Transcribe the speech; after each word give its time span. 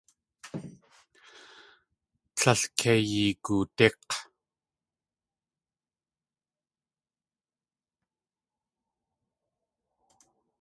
Líl 2.41 2.61
kei 2.77 3.01
yigoodík̲! 3.13 4.11